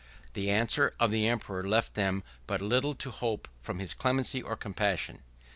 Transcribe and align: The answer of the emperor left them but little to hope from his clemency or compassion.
The 0.33 0.49
answer 0.49 0.95
of 0.99 1.11
the 1.11 1.27
emperor 1.27 1.61
left 1.63 1.93
them 1.93 2.23
but 2.47 2.59
little 2.59 2.95
to 2.95 3.11
hope 3.11 3.47
from 3.61 3.77
his 3.77 3.93
clemency 3.93 4.41
or 4.41 4.55
compassion. 4.55 5.19